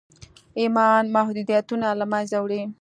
ايمان 0.59 1.03
محدوديتونه 1.15 1.87
له 1.99 2.05
منځه 2.11 2.37
وړي. 2.43 2.61